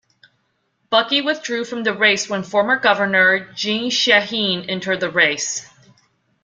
[0.91, 5.69] Buckey withdrew from the race when former Governor Jeanne Shaheen entered the race.